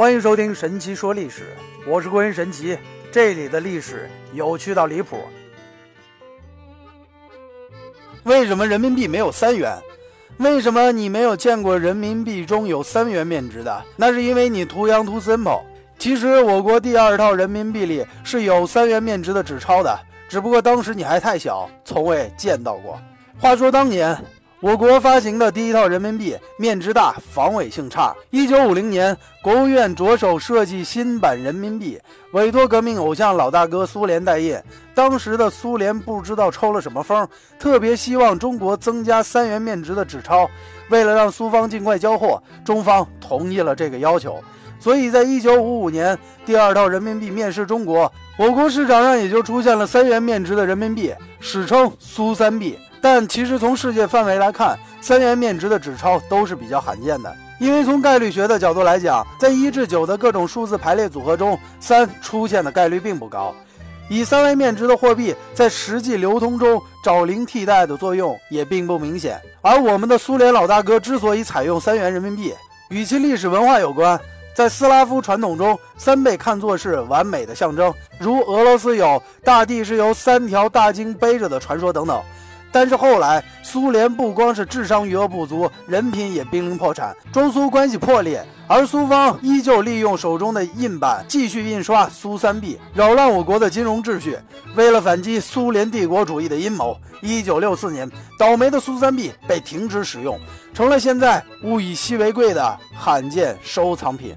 [0.00, 1.42] 欢迎收听《神奇说历史》，
[1.86, 2.74] 我是郭人神奇，
[3.12, 5.18] 这里的历史有趣到离谱。
[8.22, 9.76] 为什么人民币没有三元？
[10.38, 13.84] 为什么你没有见过人民币中有三元面值的？
[13.94, 15.60] 那是因为你 too young too simple。
[15.98, 19.94] 其实我国第二套人民币里是有三元面值的纸钞的，
[20.30, 22.98] 只不过当时你还太小，从未见到过。
[23.38, 24.16] 话说当年。
[24.60, 28.14] 我国发行的第一套人民币面值大，防伪性差。
[28.28, 31.98] 一九五零年，国务院着手设计新版人民币，
[32.32, 34.54] 委托革命偶像老大哥苏联代印。
[34.94, 37.26] 当时的苏联不知道抽了什么风，
[37.58, 40.46] 特别希望中国增加三元面值的纸钞。
[40.90, 44.38] 为了让苏方尽快交货，中方同意了这个要求。
[44.78, 52.78] 所以在一九五五年，第二套人民币面世中国，我国市场上也就出现了三元面值的人民币，史称苏三币。
[53.00, 57.34] 但其实从世界范围来看，三元面值的纸钞都是比较罕见的。
[57.58, 63.54] 因为从概率学的角度来讲，在一至九的各种数字排列组合中，三出现的概率并不高。
[64.08, 69.40] 以三维面值的货币在实际流通中找零替代的作用也并不明显。
[69.60, 72.52] 而我们的苏联老大哥之所以采用三元人民币，
[72.88, 74.18] 与其历史文化有关。
[74.52, 82.20] 在斯拉夫传统中，三被看作是完美的象征，如俄罗斯有大地是由三条大鲸背着的传说等等。
[82.72, 94.38] 但是后来，苏联不光是智商余额不足，人品也濒临破产，中苏关系破裂，而苏方依旧利用手中的印版继续印刷苏三币，扰乱我国的金融秩序。
[94.76, 100.38] 为了反击苏联帝国主义的阴谋，一九六四年，倒霉的苏三币被停止使用，
[100.72, 104.36] 成了现在物以稀为贵的罕见收藏品。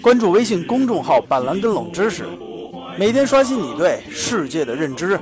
[0.00, 2.24] 关注微信公众号“板蓝根冷知识”，
[2.98, 5.18] 每天刷新你对世界的认知。